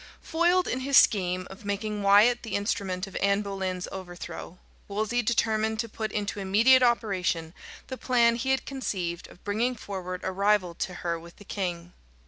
[0.23, 5.79] Foiled in his scheme of making Wyat the instrument of Anne Boleyn's overthrow, Wolsey determined
[5.79, 7.53] to put into immediate operation
[7.85, 11.93] the plan he had conceived of bringing forward a rival to her with the king.